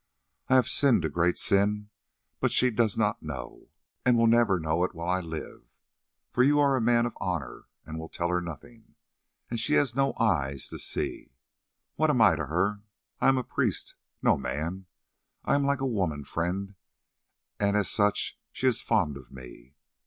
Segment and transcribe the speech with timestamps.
[0.47, 1.91] I have sinned a great sin,
[2.39, 3.69] but she does not know,
[4.03, 5.67] and will never know it while I live,
[6.31, 8.95] for you are a man of honour and will tell her nothing,
[9.51, 11.35] and she has no eyes to see.
[11.97, 12.79] What am I to her?
[13.19, 14.87] I am a priest—no man.
[15.45, 16.73] I am like a woman friend,
[17.59, 19.75] and as such she is fond of me.